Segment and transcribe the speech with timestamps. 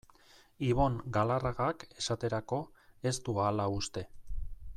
[0.69, 2.61] Ibon Galarragak, esaterako,
[3.11, 4.07] ez du hala uste.